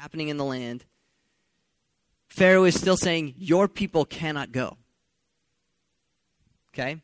[0.00, 0.86] happening in the land,
[2.28, 4.78] Pharaoh is still saying, Your people cannot go.
[6.72, 7.02] Okay?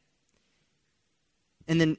[1.69, 1.98] And then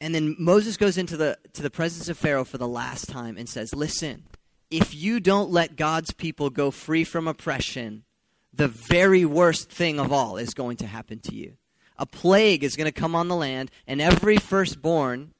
[0.00, 3.36] and then Moses goes into the to the presence of Pharaoh for the last time
[3.36, 4.24] and says, "Listen,
[4.70, 8.04] if you don't let God's people go free from oppression,
[8.52, 11.56] the very worst thing of all is going to happen to you.
[11.98, 15.34] A plague is going to come on the land, and every firstborn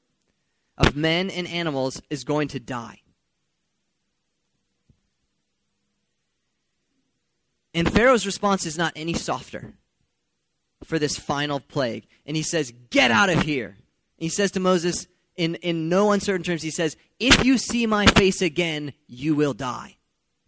[0.77, 3.01] of men and animals is going to die."
[7.75, 9.75] And Pharaoh's response is not any softer
[10.85, 12.07] for this final plague.
[12.27, 13.77] And he says, Get out of here.
[14.17, 18.07] He says to Moses, in, in no uncertain terms, he says, If you see my
[18.07, 19.97] face again, you will die.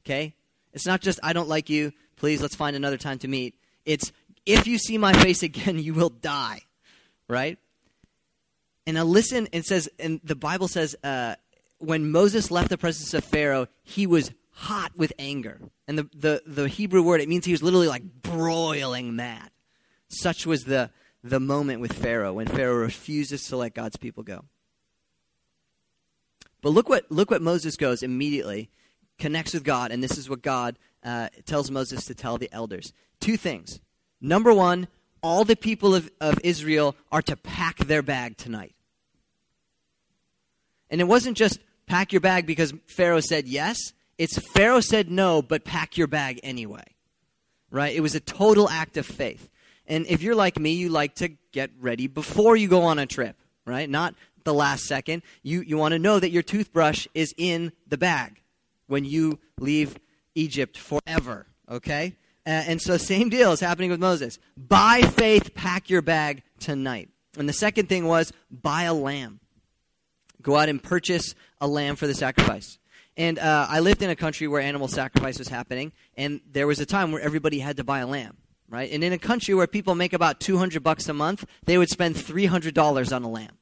[0.05, 0.34] Okay?
[0.73, 3.55] It's not just, I don't like you, please let's find another time to meet.
[3.84, 4.12] It's,
[4.47, 6.62] if you see my face again, you will die.
[7.28, 7.59] Right?
[8.87, 11.37] And now listen, it says, and the Bible says, uh,
[11.78, 15.59] when Moses left the presence of Pharaoh, he was hot with anger.
[15.88, 19.50] And the, the, the Hebrew word, it means he was literally like broiling mad.
[20.08, 20.91] Such was the,
[21.25, 24.44] the moment with Pharaoh when Pharaoh refuses to let God's people go.
[26.61, 28.69] But look what, look what Moses goes immediately,
[29.19, 32.92] connects with God, and this is what God uh, tells Moses to tell the elders.
[33.19, 33.80] Two things.
[34.20, 34.89] Number one,
[35.22, 38.74] all the people of, of Israel are to pack their bag tonight.
[40.91, 45.41] And it wasn't just pack your bag because Pharaoh said yes, it's Pharaoh said no,
[45.41, 46.85] but pack your bag anyway.
[47.71, 47.97] Right?
[47.97, 49.49] It was a total act of faith.
[49.87, 53.07] And if you're like me, you like to get ready before you go on a
[53.07, 53.89] trip, right?
[53.89, 55.23] Not the last second.
[55.43, 58.43] You, you want to know that your toothbrush is in the bag
[58.89, 59.97] when you leave
[60.35, 62.15] Egypt forever, okay?
[62.47, 64.39] Uh, and so, same deal is happening with Moses.
[64.55, 67.09] By faith, pack your bag tonight.
[67.39, 69.41] And the second thing was buy a lamb.
[70.43, 72.77] Go out and purchase a lamb for the sacrifice.
[73.21, 76.81] And uh, I lived in a country where animal sacrifice was happening, and there was
[76.81, 78.37] a time where everybody had to buy a lamb
[78.71, 78.91] right?
[78.93, 82.14] And in a country where people make about 200 bucks a month, they would spend
[82.14, 83.59] $300 on a lamb.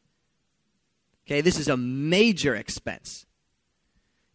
[1.27, 3.25] Okay, this is a major expense.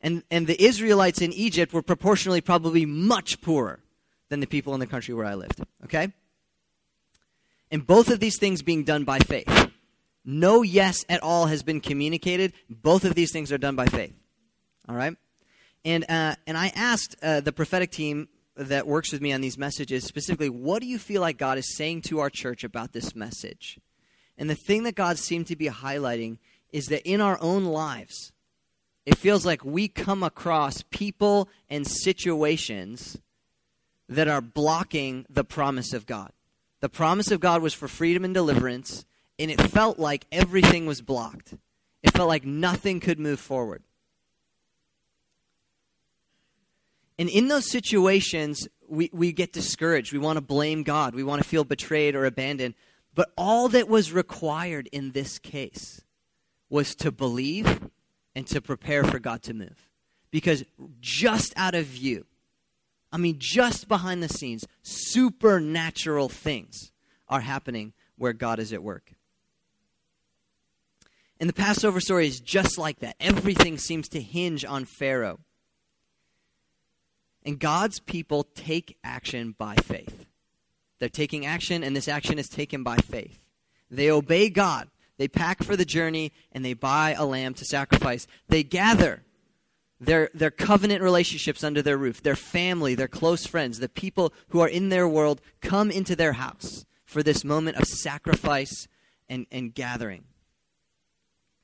[0.02, 3.80] And, and the Israelites in Egypt were proportionally probably much poorer
[4.30, 5.62] than the people in the country where I lived.
[5.86, 6.12] Okay?
[7.72, 9.72] And both of these things being done by faith.
[10.26, 12.54] No yes at all has been communicated.
[12.70, 14.23] Both of these things are done by faith.
[14.88, 15.16] All right?
[15.86, 19.58] And, uh, and I asked uh, the prophetic team that works with me on these
[19.58, 23.16] messages specifically, what do you feel like God is saying to our church about this
[23.16, 23.80] message?
[24.38, 26.38] And the thing that God seemed to be highlighting
[26.72, 28.32] is that in our own lives,
[29.06, 33.18] it feels like we come across people and situations
[34.08, 36.32] that are blocking the promise of God.
[36.80, 39.06] The promise of God was for freedom and deliverance,
[39.40, 41.54] and it felt like everything was blocked.
[42.02, 43.84] It felt like nothing could move forward.
[47.18, 50.14] And in those situations, we, we get discouraged.
[50.14, 51.16] We want to blame God.
[51.16, 52.76] We want to feel betrayed or abandoned.
[53.14, 56.02] But all that was required in this case
[56.70, 57.90] was to believe
[58.36, 59.90] and to prepare for God to move.
[60.32, 60.64] Because
[61.00, 62.26] just out of view,
[63.12, 66.92] I mean, just behind the scenes, supernatural things
[67.28, 69.14] are happening where God is at work.
[71.40, 73.16] And the Passover story is just like that.
[73.20, 75.40] Everything seems to hinge on Pharaoh.
[77.46, 80.26] And God's people take action by faith.
[81.00, 83.46] They're taking action, and this action is taken by faith.
[83.92, 84.90] They obey God.
[85.18, 88.26] They pack for the journey, and they buy a lamb to sacrifice.
[88.48, 89.24] They gather
[90.00, 94.60] their, their covenant relationships under their roof, their family, their close friends, the people who
[94.60, 98.88] are in their world come into their house for this moment of sacrifice
[99.30, 100.24] and, and gathering.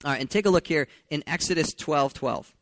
[0.06, 2.54] All right, and take a look here in Exodus 12 12.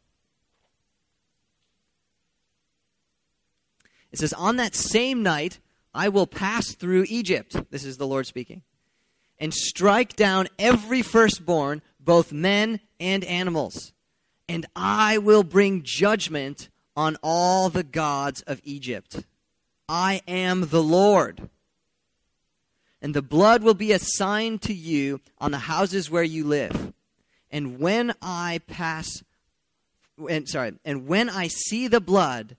[4.12, 5.60] It says, On that same night,
[5.94, 7.56] I will pass through Egypt.
[7.72, 8.62] This is the Lord speaking.
[9.40, 13.94] And strike down every firstborn, both men and animals.
[14.50, 19.24] And I will bring judgment on all the gods of Egypt.
[19.90, 21.50] I am the Lord.
[23.02, 26.94] And the blood will be a sign to you on the houses where you live.
[27.52, 29.24] And when I pass,
[30.30, 32.58] and sorry, and when I see the blood,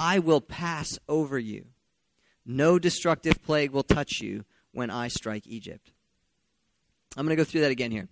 [0.00, 1.66] I will pass over you.
[2.46, 5.92] No destructive plague will touch you when I strike Egypt.
[7.16, 8.08] I'm going to go through that again here.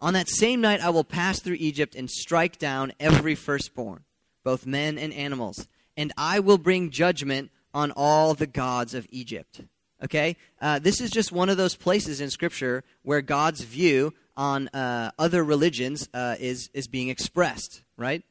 [0.00, 4.04] On that same night, I will pass through Egypt and strike down every firstborn,
[4.44, 5.66] both men and animals,
[5.96, 9.62] and I will bring judgment on all the gods of Egypt.
[10.04, 10.36] Okay?
[10.60, 15.10] Uh, this is just one of those places in Scripture where God's view on uh,
[15.18, 18.22] other religions uh, is, is being expressed, right?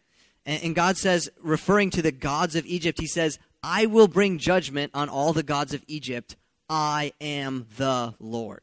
[0.46, 4.38] And, and God says, referring to the gods of Egypt, He says, I will bring
[4.38, 6.36] judgment on all the gods of Egypt.
[6.70, 8.62] I am the Lord.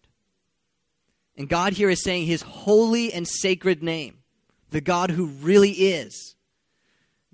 [1.37, 4.19] And God here is saying His holy and sacred name,
[4.71, 6.37] the God who really is.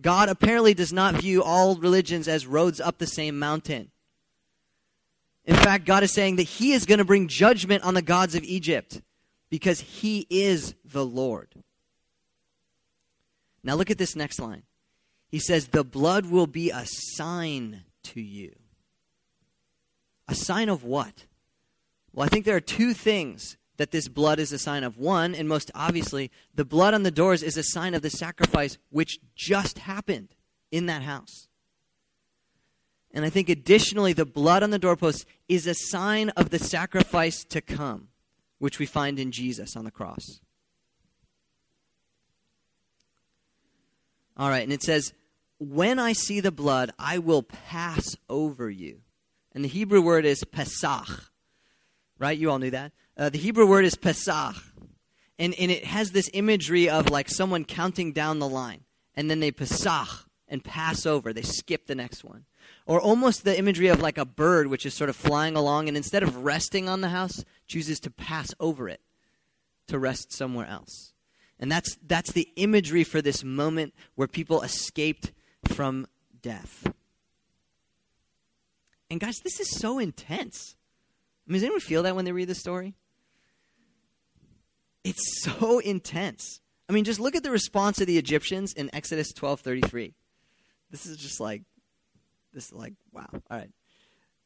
[0.00, 3.90] God apparently does not view all religions as roads up the same mountain.
[5.44, 8.34] In fact, God is saying that He is going to bring judgment on the gods
[8.34, 9.00] of Egypt
[9.48, 11.48] because He is the Lord.
[13.67, 14.63] Now, look at this next line.
[15.29, 18.55] He says, The blood will be a sign to you.
[20.29, 21.27] A sign of what?
[22.13, 24.99] Well, I think there are two things that this blood is a sign of.
[24.99, 28.79] One, and most obviously, the blood on the doors is a sign of the sacrifice
[28.91, 30.29] which just happened
[30.71, 31.49] in that house.
[33.13, 37.43] And I think additionally, the blood on the doorpost is a sign of the sacrifice
[37.47, 38.09] to come,
[38.61, 40.41] which we find in Jesus on the cross.
[44.37, 45.12] All right, and it says,
[45.59, 49.00] When I see the blood, I will pass over you.
[49.53, 51.09] And the Hebrew word is pesach,
[52.19, 52.37] right?
[52.37, 52.93] You all knew that.
[53.17, 54.56] Uh, the Hebrew word is pesach.
[55.38, 58.85] And, and it has this imagery of like someone counting down the line,
[59.15, 61.32] and then they pesach and pass over.
[61.32, 62.44] They skip the next one
[62.87, 65.97] or almost the imagery of like a bird which is sort of flying along and
[65.97, 69.00] instead of resting on the house chooses to pass over it
[69.89, 71.12] to rest somewhere else
[71.58, 75.32] and that's that's the imagery for this moment where people escaped
[75.69, 76.06] from
[76.43, 76.93] death
[79.11, 80.76] and guys this is so intense
[81.49, 82.94] I mean, does anyone feel that when they read the story
[85.05, 89.32] it's so intense i mean just look at the response of the egyptians in exodus
[89.32, 90.14] 12.33
[90.91, 91.62] this is just like
[92.56, 93.29] this is like, wow.
[93.32, 93.70] All right.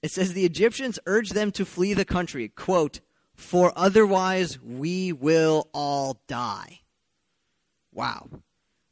[0.02, 3.00] It says the Egyptians urged them to flee the country, quote,
[3.36, 6.79] for otherwise we will all die.
[7.92, 8.28] Wow.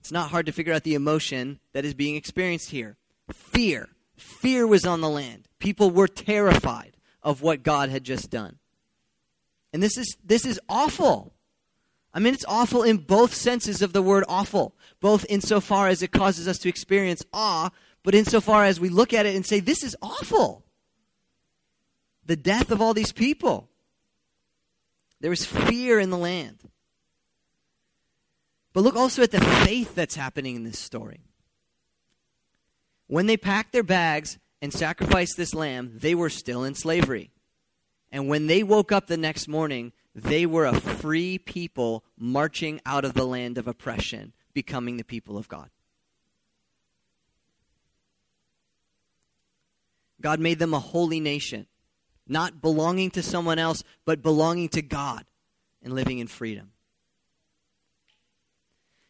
[0.00, 2.96] It's not hard to figure out the emotion that is being experienced here.
[3.32, 3.88] Fear.
[4.16, 5.48] Fear was on the land.
[5.58, 8.58] People were terrified of what God had just done.
[9.72, 11.34] And this is this is awful.
[12.14, 16.10] I mean, it's awful in both senses of the word awful, both insofar as it
[16.10, 17.68] causes us to experience awe,
[18.02, 20.64] but insofar as we look at it and say, this is awful.
[22.24, 23.68] The death of all these people.
[25.20, 26.58] There was fear in the land.
[28.78, 31.24] But look also at the faith that's happening in this story.
[33.08, 37.32] When they packed their bags and sacrificed this lamb, they were still in slavery.
[38.12, 43.04] And when they woke up the next morning, they were a free people marching out
[43.04, 45.70] of the land of oppression, becoming the people of God.
[50.20, 51.66] God made them a holy nation,
[52.28, 55.24] not belonging to someone else, but belonging to God
[55.82, 56.70] and living in freedom.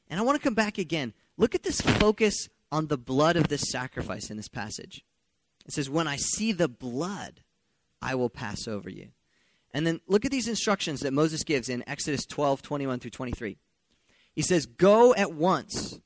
[0.09, 1.13] And I want to come back again.
[1.37, 5.05] Look at this focus on the blood of this sacrifice in this passage.
[5.67, 7.41] It says, When I see the blood,
[8.01, 9.09] I will pass over you.
[9.73, 13.59] And then look at these instructions that Moses gives in Exodus 12, 21 through 23.
[14.35, 15.99] He says, Go at once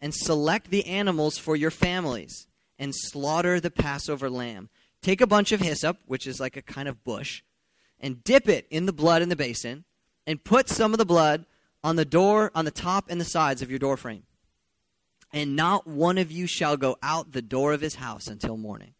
[0.00, 2.46] and select the animals for your families
[2.78, 4.68] and slaughter the Passover lamb.
[5.00, 7.42] Take a bunch of hyssop, which is like a kind of bush,
[8.00, 9.84] and dip it in the blood in the basin,
[10.26, 11.46] and put some of the blood
[11.84, 14.24] on the door, on the top and the sides of your door frame.
[15.32, 18.94] And not one of you shall go out the door of his house until morning.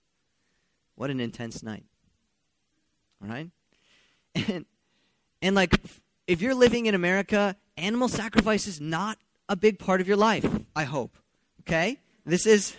[0.95, 1.85] What an intense night.
[3.23, 3.51] All right?
[4.49, 4.67] And,
[5.41, 5.79] and like,
[6.27, 9.17] if you're living in America, animal sacrifice is not
[9.49, 10.45] a big part of your life,
[10.75, 11.17] I hope.
[11.61, 12.01] Okay?
[12.27, 12.75] This is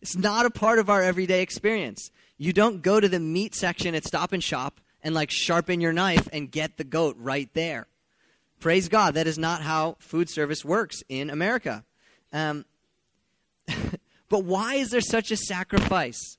[0.00, 2.12] it's not a part of our everyday experience.
[2.36, 5.92] You don't go to the meat section at Stop and Shop and like sharpen your
[5.92, 7.88] knife and get the goat right there.
[8.60, 11.84] Praise God, that is not how food service works in America.
[12.32, 12.64] Um,
[14.28, 16.38] but why is there such a sacrifice?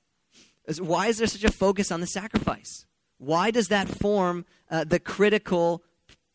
[0.78, 2.84] Why is there such a focus on the sacrifice?
[3.16, 5.82] Why does that form uh, the critical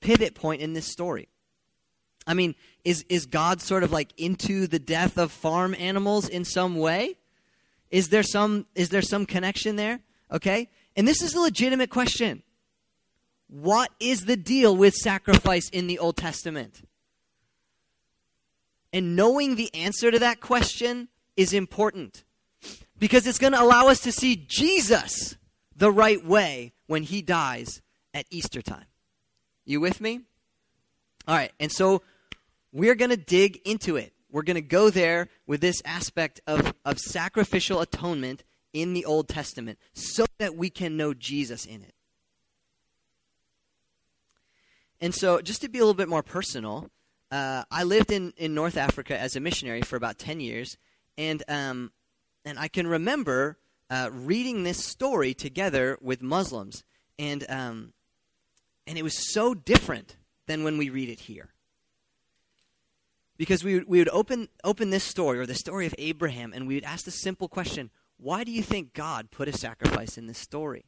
[0.02, 1.30] pivot point in this story?
[2.28, 6.46] I mean, is, is God sort of like into the death of farm animals in
[6.46, 7.18] some way?
[7.92, 10.00] Is there some, is there some connection there?
[10.32, 10.70] Okay?
[10.96, 12.42] And this is a legitimate question.
[13.48, 16.88] What is the deal with sacrifice in the Old Testament?
[18.92, 22.24] And knowing the answer to that question is important
[22.98, 25.36] because it's going to allow us to see Jesus
[25.76, 27.82] the right way when he dies
[28.14, 28.86] at Easter time.
[29.66, 30.22] You with me?
[31.28, 32.04] All right, and so
[32.72, 34.14] we're going to dig into it.
[34.32, 39.28] We're going to go there with this aspect of, of sacrificial atonement in the Old
[39.28, 41.94] Testament so that we can know Jesus in it.
[45.02, 46.90] And so, just to be a little bit more personal,
[47.32, 50.78] uh, I lived in, in North Africa as a missionary for about 10 years,
[51.18, 51.92] and, um,
[52.46, 53.58] and I can remember
[53.90, 56.84] uh, reading this story together with Muslims,
[57.20, 57.94] and, um,
[58.88, 60.16] and it was so different
[60.48, 61.50] than when we read it here.
[63.38, 66.76] Because we, we would open, open this story, or the story of Abraham, and we
[66.76, 70.38] would ask the simple question why do you think God put a sacrifice in this
[70.38, 70.86] story?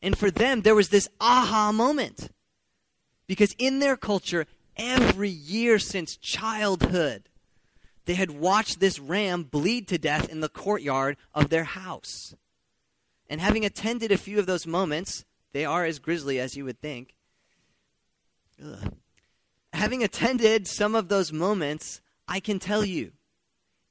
[0.00, 2.30] And for them, there was this aha moment.
[3.26, 7.28] Because in their culture, every year since childhood,
[8.04, 12.34] they had watched this ram bleed to death in the courtyard of their house.
[13.28, 16.80] And having attended a few of those moments, they are as grisly as you would
[16.80, 17.14] think.
[18.64, 18.94] Ugh.
[19.72, 23.12] Having attended some of those moments, I can tell you,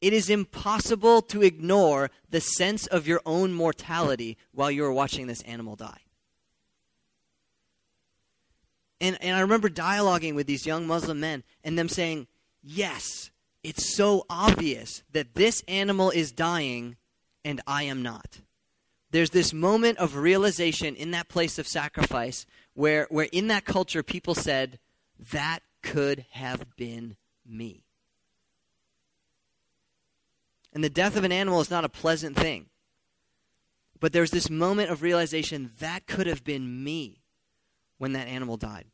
[0.02, 5.28] it is impossible to ignore the sense of your own mortality while you are watching
[5.28, 6.05] this animal die.
[9.02, 12.28] And, and I remember dialoguing with these young Muslim men and them saying,
[12.64, 13.30] Yes,
[13.64, 16.98] it's so obvious that this animal is dying
[17.44, 18.42] and I am not.
[19.12, 24.04] There's this moment of realization in that place of sacrifice where, where in that culture
[24.04, 24.80] people said,
[25.32, 27.84] That could have been me.
[30.74, 32.66] And the death of an animal is not a pleasant thing.
[34.00, 37.22] But there's this moment of realization that could have been me
[37.98, 38.86] when that animal died.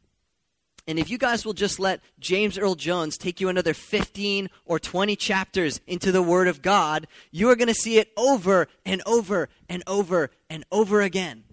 [0.87, 4.79] And if you guys will just let James Earl Jones take you another 15 or
[4.79, 9.01] 20 chapters into the Word of God, you are going to see it over and
[9.05, 11.43] over and over and over again.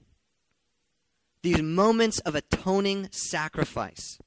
[1.42, 4.18] These moments of atoning sacrifice.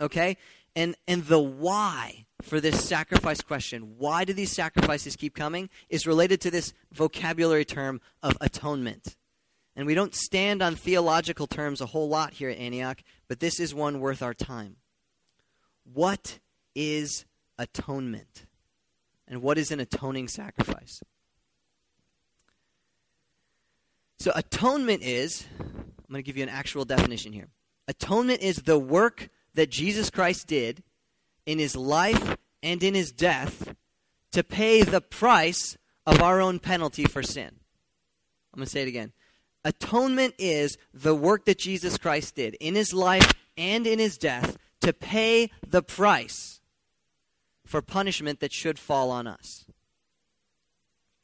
[0.00, 0.36] Okay?
[0.76, 6.06] And, and the why for this sacrifice question, why do these sacrifices keep coming, is
[6.06, 9.16] related to this vocabulary term of atonement.
[9.76, 13.60] And we don't stand on theological terms a whole lot here at Antioch, but this
[13.60, 14.76] is one worth our time.
[15.84, 16.38] What
[16.74, 17.24] is
[17.58, 18.46] atonement?
[19.28, 21.02] And what is an atoning sacrifice?
[24.18, 27.48] So, atonement is, I'm going to give you an actual definition here.
[27.88, 30.82] Atonement is the work that Jesus Christ did
[31.46, 33.74] in his life and in his death
[34.32, 37.50] to pay the price of our own penalty for sin.
[38.52, 39.12] I'm going to say it again.
[39.64, 44.56] Atonement is the work that Jesus Christ did in his life and in his death
[44.80, 46.60] to pay the price
[47.66, 49.66] for punishment that should fall on us.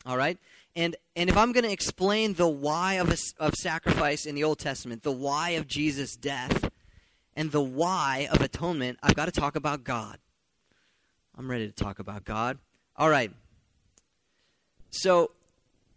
[0.05, 0.39] All right?
[0.77, 4.45] And, and if I'm going to explain the why of, a, of sacrifice in the
[4.45, 6.71] Old Testament, the why of Jesus' death,
[7.35, 10.19] and the why of atonement, I've got to talk about God.
[11.37, 12.59] I'm ready to talk about God.
[12.97, 13.31] All right.
[14.91, 15.33] So,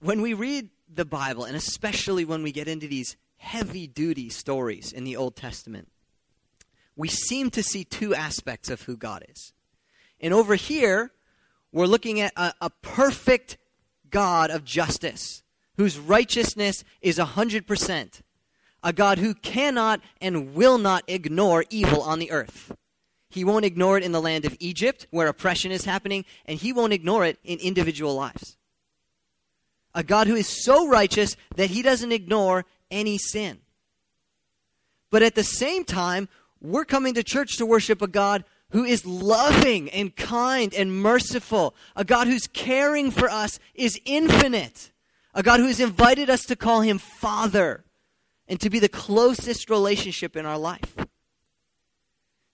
[0.02, 4.92] when we read the Bible, and especially when we get into these heavy duty stories
[4.92, 5.88] in the Old Testament,
[6.96, 9.54] we seem to see two aspects of who God is.
[10.20, 11.12] And over here,
[11.72, 13.58] we're looking at a, a perfect
[14.10, 15.44] God of justice,
[15.78, 18.22] whose righteousness is 100%.
[18.82, 22.76] A God who cannot and will not ignore evil on the earth.
[23.30, 26.74] He won't ignore it in the land of Egypt, where oppression is happening, and he
[26.74, 28.58] won't ignore it in individual lives
[29.94, 33.60] a God who is so righteous that he doesn't ignore any sin.
[35.12, 36.30] But at the same time,
[36.62, 41.76] we're coming to church to worship a God who is loving and kind and merciful,
[41.96, 44.92] a God who's caring for us is infinite,
[45.34, 47.84] a God who has invited us to call him Father
[48.48, 50.98] and to be the closest relationship in our life.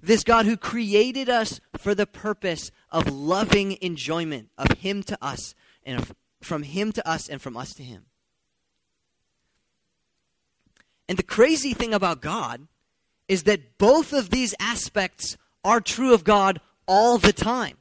[0.01, 5.56] This God who created us for the purpose of loving enjoyment of him to us
[5.84, 6.13] and of
[6.45, 8.05] from him to us and from us to him.
[11.09, 12.67] And the crazy thing about God
[13.27, 17.77] is that both of these aspects are true of God all the time.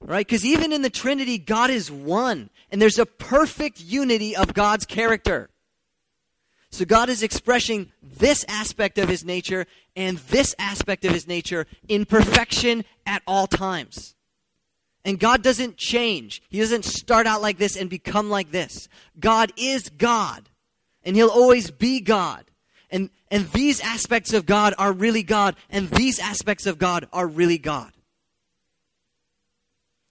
[0.00, 0.26] Right?
[0.26, 4.84] Because even in the Trinity, God is one, and there's a perfect unity of God's
[4.84, 5.48] character.
[6.70, 11.66] So God is expressing this aspect of his nature and this aspect of his nature
[11.86, 14.14] in perfection at all times.
[15.04, 16.42] And God doesn't change.
[16.48, 18.88] He doesn't start out like this and become like this.
[19.18, 20.48] God is God,
[21.04, 22.44] and He'll always be God.
[22.90, 27.26] And, and these aspects of God are really God, and these aspects of God are
[27.26, 27.92] really God.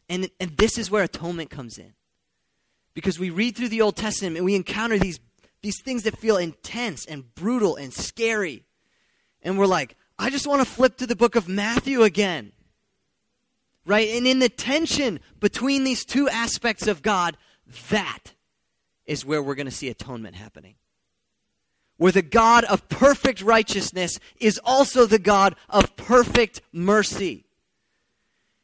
[0.09, 1.93] And, and this is where atonement comes in.
[2.93, 5.21] Because we read through the Old Testament and we encounter these,
[5.61, 8.65] these things that feel intense and brutal and scary.
[9.41, 12.51] And we're like, I just want to flip to the book of Matthew again
[13.85, 14.09] right?
[14.09, 17.37] And in the tension between these two aspects of God,
[17.89, 18.33] that
[19.05, 20.75] is where we're going to see atonement happening.
[22.01, 27.45] where the God of perfect righteousness is also the God of perfect mercy.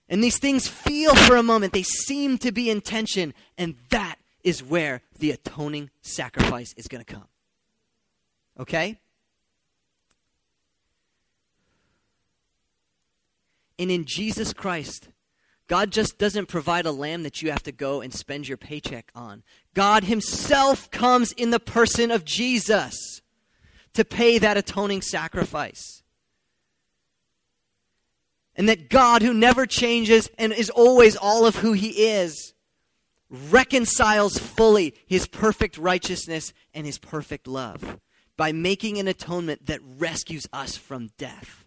[0.09, 4.15] And these things feel for a moment, they seem to be in tension, and that
[4.43, 7.27] is where the atoning sacrifice is going to come.
[8.59, 8.97] Okay?
[13.79, 15.09] And in Jesus Christ,
[15.67, 19.11] God just doesn't provide a lamb that you have to go and spend your paycheck
[19.13, 19.43] on.
[19.73, 23.21] God Himself comes in the person of Jesus
[23.93, 26.03] to pay that atoning sacrifice.
[28.55, 32.53] And that God, who never changes and is always all of who He is,
[33.29, 37.99] reconciles fully His perfect righteousness and His perfect love
[38.37, 41.66] by making an atonement that rescues us from death.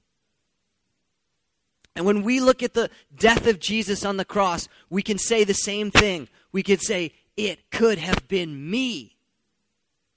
[2.00, 5.45] And when we look at the death of Jesus on the cross, we can say
[5.45, 6.28] the same thing.
[6.50, 9.19] We could say, It could have been me.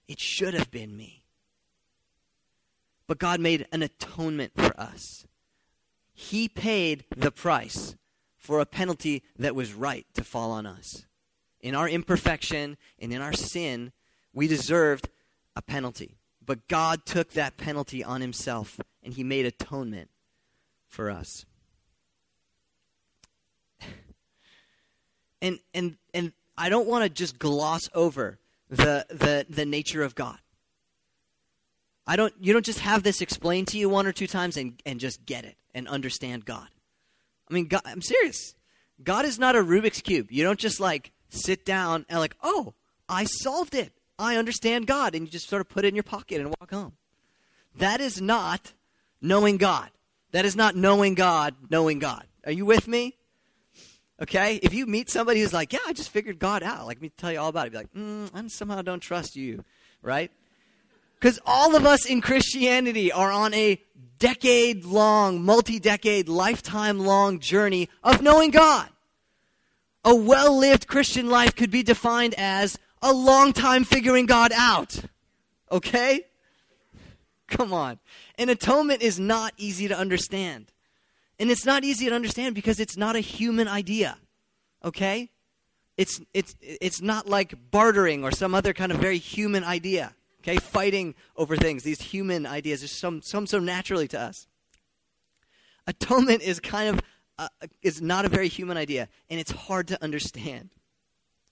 [0.08, 1.26] It should have been me.
[3.06, 5.26] But God made an atonement for us.
[6.14, 7.98] He paid the price
[8.38, 11.06] for a penalty that was right to fall on us.
[11.60, 13.92] In our imperfection and in our sin,
[14.32, 15.10] we deserved
[15.54, 16.16] a penalty.
[16.46, 20.10] But God took that penalty on himself and he made atonement
[20.88, 21.44] for us.
[25.44, 30.16] And and and I don't want to just gloss over the the the nature of
[30.16, 30.40] God.
[32.08, 34.82] I don't you don't just have this explained to you one or two times and,
[34.86, 36.68] and just get it and understand God.
[37.50, 38.56] I mean God, I'm serious.
[39.04, 40.32] God is not a Rubik's cube.
[40.32, 42.74] You don't just like sit down and like, "Oh,
[43.10, 43.92] I solved it.
[44.18, 46.72] I understand God." And you just sort of put it in your pocket and walk
[46.72, 46.94] home.
[47.76, 48.74] That is not
[49.22, 49.90] knowing God.
[50.32, 52.26] That is not knowing God, knowing God.
[52.46, 53.18] Are you with me?
[54.24, 54.56] Okay?
[54.64, 57.30] If you meet somebody who's like, yeah, I just figured God out, like me tell
[57.30, 59.66] you all about it, be like, mm, I somehow don't trust you,
[60.02, 60.32] right?
[61.20, 63.82] Because all of us in Christianity are on a
[64.20, 68.88] decade long, multi decade, lifetime long journey of knowing God.
[70.06, 75.02] A well lived Christian life could be defined as a long time figuring God out.
[75.70, 76.22] Okay?
[77.50, 78.00] Come on.
[78.38, 80.73] And atonement is not easy to understand.
[81.44, 84.18] And it's not easy to understand because it's not a human idea.
[84.82, 85.30] Okay?
[85.98, 90.16] It's, it's, it's not like bartering or some other kind of very human idea.
[90.40, 90.56] Okay?
[90.56, 91.84] Fighting over things.
[91.84, 94.48] These human ideas just some, some so naturally to us.
[95.86, 97.02] Atonement is kind of
[97.38, 97.50] uh,
[97.82, 100.70] is not a very human idea, and it's hard to understand.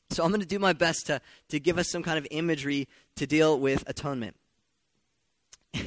[0.09, 2.87] So I'm going to do my best to, to give us some kind of imagery
[3.17, 4.37] to deal with atonement.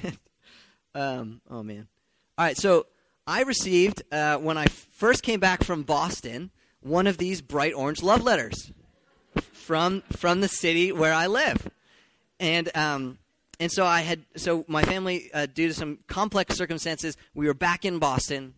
[0.95, 1.88] um, oh, man.
[2.37, 2.85] All right, so
[3.27, 8.03] I received, uh, when I first came back from Boston, one of these bright orange
[8.03, 8.71] love letters
[9.53, 11.71] from, from the city where I live.
[12.39, 13.19] And, um,
[13.59, 17.55] and so I had, so my family, uh, due to some complex circumstances, we were
[17.55, 18.55] back in Boston.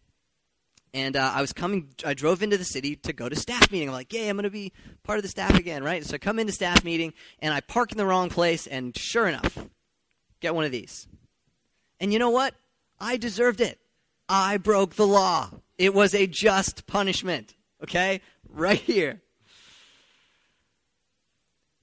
[0.93, 3.89] And uh, I was coming, I drove into the city to go to staff meeting.
[3.89, 4.73] I'm like, yay, I'm going to be
[5.05, 6.05] part of the staff again, right?
[6.05, 9.29] So I come into staff meeting, and I park in the wrong place, and sure
[9.29, 9.59] enough,
[10.41, 11.07] get one of these.
[12.01, 12.55] And you know what?
[12.99, 13.79] I deserved it.
[14.29, 15.51] I broke the law.
[15.79, 17.55] It was a just punishment.
[17.83, 18.21] Okay?
[18.49, 19.21] Right here.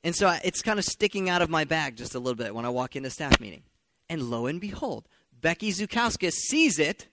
[0.03, 2.65] And so it's kind of sticking out of my bag just a little bit when
[2.65, 3.63] I walk into staff meeting.
[4.09, 5.07] And lo and behold,
[5.39, 7.07] Becky Zukauskas sees it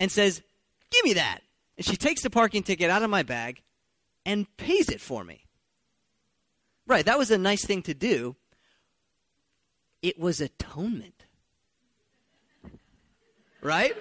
[0.00, 0.42] and says,
[0.90, 1.40] Give me that.
[1.76, 3.62] And she takes the parking ticket out of my bag
[4.24, 5.44] and pays it for me.
[6.86, 8.36] Right, that was a nice thing to do.
[10.02, 11.24] It was atonement.
[13.62, 13.94] Right?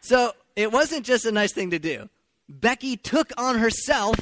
[0.00, 2.08] So it wasn't just a nice thing to do.
[2.48, 4.16] Becky took on herself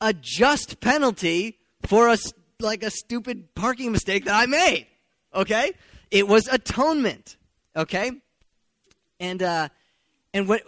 [0.00, 2.16] a just penalty for a
[2.60, 4.86] like a stupid parking mistake that I made.
[5.34, 5.72] Okay,
[6.10, 7.36] it was atonement.
[7.74, 8.10] Okay,
[9.20, 9.68] and uh,
[10.34, 10.60] and we're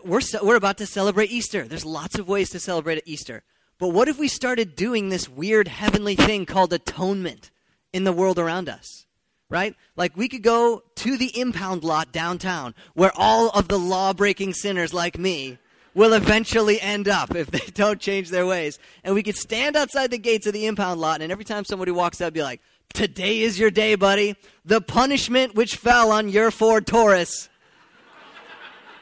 [0.42, 1.66] we're about to celebrate Easter.
[1.66, 3.42] There's lots of ways to celebrate Easter.
[3.78, 7.50] But what if we started doing this weird heavenly thing called atonement
[7.92, 9.06] in the world around us?
[9.50, 9.74] Right?
[9.96, 14.54] Like we could go to the impound lot downtown where all of the law breaking
[14.54, 15.58] sinners like me
[15.94, 18.78] will eventually end up if they don't change their ways.
[19.04, 21.90] And we could stand outside the gates of the impound lot, and every time somebody
[21.90, 22.60] walks up, be like,
[22.94, 24.34] Today is your day, buddy.
[24.64, 27.48] The punishment which fell on your Ford Taurus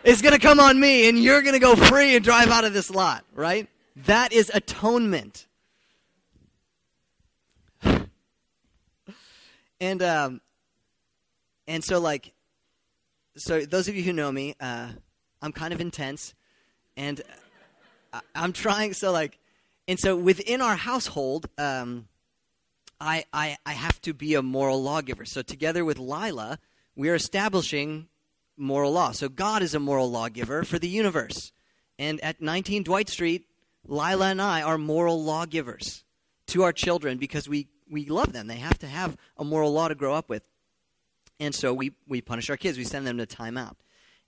[0.05, 2.65] is going to come on me, and you're going to go free and drive out
[2.65, 3.69] of this lot, right?
[3.95, 5.46] That is atonement.
[9.81, 10.41] And um,
[11.67, 12.33] and so like,
[13.37, 14.89] so those of you who know me, uh,
[15.43, 16.35] I'm kind of intense,
[16.97, 17.21] and
[18.13, 18.93] I, am trying.
[18.93, 19.39] So like,
[19.89, 22.09] and so within our household, um,
[23.01, 25.25] I, I, I have to be a moral lawgiver.
[25.25, 26.59] So, together with Lila,
[26.95, 28.09] we're establishing
[28.57, 29.13] moral law.
[29.13, 31.53] So, God is a moral lawgiver for the universe.
[31.99, 33.47] And at 19 Dwight Street,
[33.87, 36.05] Lila and I are moral lawgivers
[36.49, 38.47] to our children because we, we love them.
[38.47, 40.43] They have to have a moral law to grow up with.
[41.39, 42.79] And so we, we punish our kids.
[42.79, 43.75] We send them to timeout.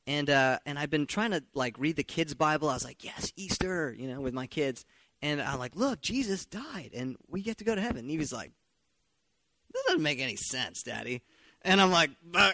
[0.07, 2.69] And, uh, and I've been trying to like read the kids' Bible.
[2.69, 4.85] I was like, yes, Easter, you know, with my kids.
[5.21, 7.99] And I'm like, look, Jesus died and we get to go to heaven.
[7.99, 8.53] And he was like,
[9.73, 11.23] this doesn't make any sense, Daddy.
[11.63, 12.53] And I'm like, uh,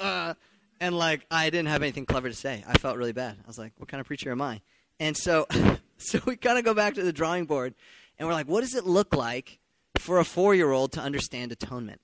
[0.00, 0.34] uh,
[0.80, 2.64] and like I didn't have anything clever to say.
[2.66, 3.36] I felt really bad.
[3.42, 4.62] I was like, what kind of preacher am I?
[4.98, 5.46] And so,
[5.98, 7.74] so we kind of go back to the drawing board,
[8.18, 9.58] and we're like, what does it look like
[9.98, 12.00] for a four-year-old to understand atonement?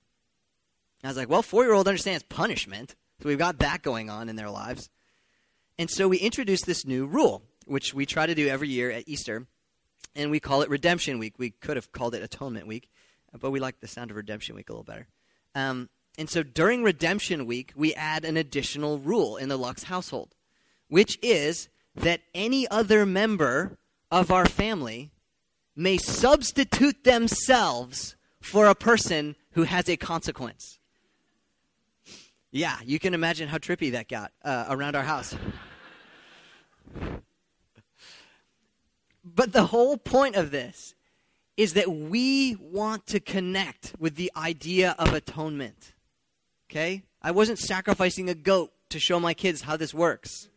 [1.01, 4.35] And I was like, well, four-year-old understands punishment, so we've got that going on in
[4.35, 4.89] their lives.
[5.77, 9.07] And so we introduced this new rule, which we try to do every year at
[9.07, 9.47] Easter,
[10.15, 11.35] and we call it Redemption Week.
[11.37, 12.89] We could have called it Atonement Week,
[13.39, 15.07] but we like the sound of Redemption Week a little better.
[15.55, 20.35] Um, and so during Redemption Week, we add an additional rule in the Lux household,
[20.89, 23.77] which is that any other member
[24.11, 25.11] of our family
[25.79, 30.77] may substitute themselves for a person who has a consequence.
[32.51, 35.35] Yeah, you can imagine how trippy that got uh, around our house.
[39.23, 40.95] but the whole point of this
[41.55, 45.93] is that we want to connect with the idea of atonement.
[46.69, 47.03] Okay?
[47.21, 50.49] I wasn't sacrificing a goat to show my kids how this works.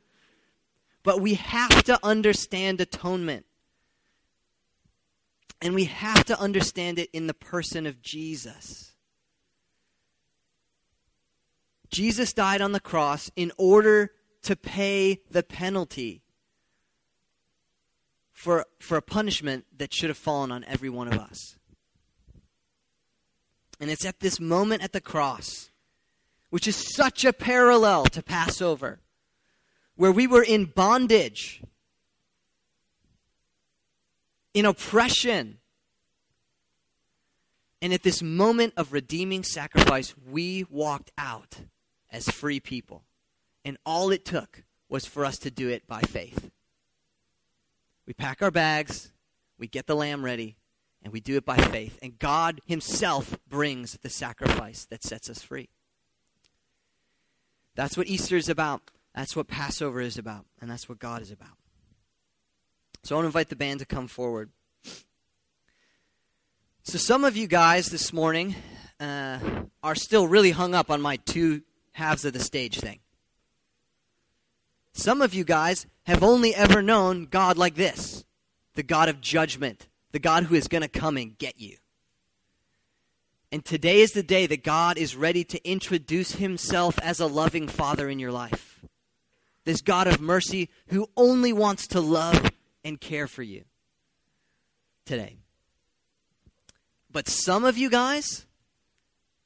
[1.05, 3.47] But we have to understand atonement.
[5.63, 8.93] And we have to understand it in the person of Jesus.
[11.89, 14.11] Jesus died on the cross in order
[14.43, 16.23] to pay the penalty
[18.33, 21.57] for, for a punishment that should have fallen on every one of us.
[23.79, 25.71] And it's at this moment at the cross,
[26.51, 28.99] which is such a parallel to Passover,
[29.95, 31.63] where we were in bondage,
[34.55, 35.59] in oppression.
[37.81, 41.63] And at this moment of redeeming sacrifice, we walked out
[42.11, 43.03] as free people.
[43.65, 46.51] And all it took was for us to do it by faith.
[48.07, 49.13] We pack our bags,
[49.59, 50.57] we get the lamb ready,
[51.03, 51.99] and we do it by faith.
[52.03, 55.69] And God Himself brings the sacrifice that sets us free.
[57.75, 58.83] That's what Easter is about.
[59.15, 60.47] That's what Passover is about.
[60.61, 61.62] And that's what God is about.
[63.05, 64.51] So I want to invite the band to come forward.
[66.85, 68.55] So, some of you guys this morning
[69.01, 69.39] uh,
[69.83, 71.63] are still really hung up on my two
[71.93, 73.01] halves of the stage thing.
[74.93, 78.25] Some of you guys have only ever known God like this
[78.75, 81.77] the God of judgment, the God who is going to come and get you.
[83.51, 87.69] And today is the day that God is ready to introduce himself as a loving
[87.69, 88.81] father in your life.
[89.65, 92.51] This God of mercy who only wants to love
[92.85, 93.65] and care for you
[95.05, 95.39] today.
[97.11, 98.47] But some of you guys,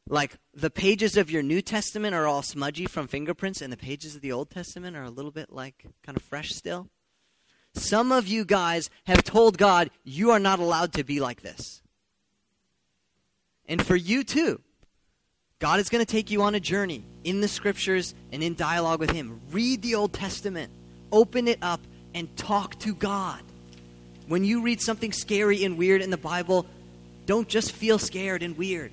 [0.09, 4.14] like the pages of your New Testament are all smudgy from fingerprints, and the pages
[4.14, 6.88] of the Old Testament are a little bit like kind of fresh still.
[7.75, 11.83] Some of you guys have told God, you are not allowed to be like this.
[13.68, 14.61] And for you too,
[15.59, 19.01] God is going to take you on a journey in the scriptures and in dialogue
[19.01, 19.40] with Him.
[19.51, 20.72] Read the Old Testament,
[21.11, 21.81] open it up,
[22.16, 23.40] and talk to God.
[24.26, 26.66] When you read something scary and weird in the Bible,
[27.26, 28.90] don't just feel scared and weird.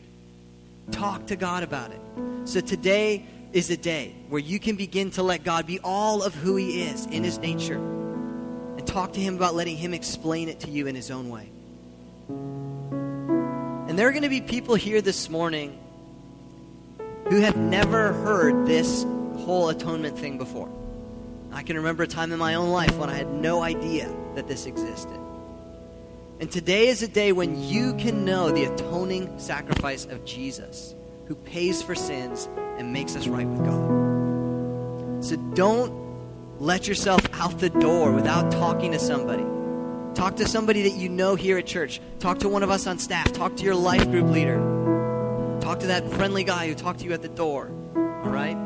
[0.92, 2.02] Talk to God about it.
[2.44, 6.36] So today is a day where you can begin to let God be all of
[6.36, 10.60] who He is in His nature and talk to Him about letting Him explain it
[10.62, 11.50] to you in His own way.
[13.88, 15.80] And there are going to be people here this morning
[17.30, 19.04] who have never heard this
[19.46, 20.83] whole atonement thing before.
[21.54, 24.48] I can remember a time in my own life when I had no idea that
[24.48, 25.20] this existed.
[26.40, 30.96] And today is a day when you can know the atoning sacrifice of Jesus,
[31.28, 35.24] who pays for sins and makes us right with God.
[35.24, 35.94] So don't
[36.60, 39.46] let yourself out the door without talking to somebody.
[40.16, 42.02] Talk to somebody that you know here at church.
[42.20, 43.32] Talk to one of us on staff.
[43.32, 44.58] Talk to your life group leader.
[45.62, 47.72] Talk to that friendly guy who talked to you at the door.
[47.96, 48.58] All right?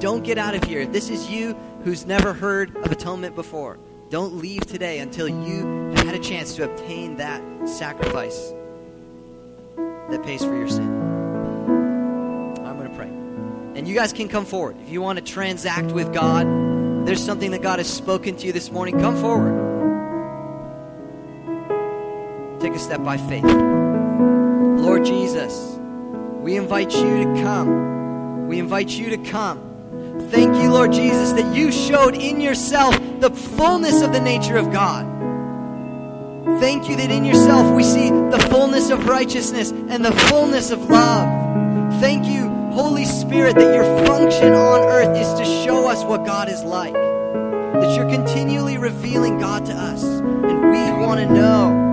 [0.00, 0.80] Don't get out of here.
[0.80, 3.78] If this is you who's never heard of atonement before,
[4.10, 8.52] don't leave today until you have had a chance to obtain that sacrifice
[10.10, 10.90] that pays for your sin.
[12.64, 13.06] I'm going to pray.
[13.06, 14.76] And you guys can come forward.
[14.82, 16.46] If you want to transact with God,
[17.06, 19.68] there's something that God has spoken to you this morning, come forward.
[22.60, 23.44] Take a step by faith.
[23.44, 25.78] Lord Jesus,
[26.40, 28.48] we invite you to come.
[28.48, 29.69] We invite you to come.
[30.28, 34.70] Thank you, Lord Jesus, that you showed in yourself the fullness of the nature of
[34.72, 35.06] God.
[36.60, 40.90] Thank you that in yourself we see the fullness of righteousness and the fullness of
[40.90, 41.26] love.
[42.00, 46.48] Thank you, Holy Spirit, that your function on earth is to show us what God
[46.48, 46.92] is like.
[46.92, 51.88] That you're continually revealing God to us, and we want to know.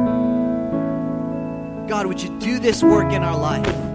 [1.88, 3.87] God, would you do this work in our life?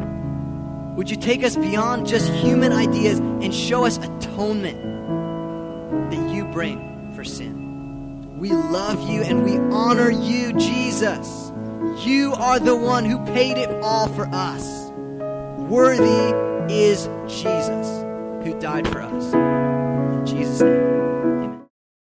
[0.97, 4.81] Would you take us beyond just human ideas and show us atonement
[6.11, 8.39] that you bring for sin?
[8.39, 11.51] We love you and we honor you, Jesus.
[12.05, 14.91] You are the one who paid it all for us.
[15.71, 16.35] Worthy
[16.73, 17.87] is Jesus
[18.45, 19.33] who died for us.
[19.33, 20.92] In Jesus' name.